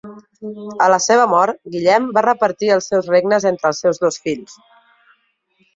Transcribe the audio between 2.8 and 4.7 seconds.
seus regnes entre els seus dos fills.